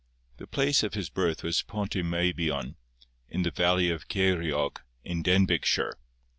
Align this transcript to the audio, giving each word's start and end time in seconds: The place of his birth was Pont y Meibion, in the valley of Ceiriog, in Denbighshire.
The 0.37 0.47
place 0.47 0.81
of 0.81 0.95
his 0.95 1.09
birth 1.11 1.43
was 1.43 1.61
Pont 1.61 1.93
y 1.95 2.01
Meibion, 2.01 2.73
in 3.29 3.43
the 3.43 3.51
valley 3.51 3.91
of 3.91 4.07
Ceiriog, 4.07 4.77
in 5.03 5.21
Denbighshire. 5.21 5.93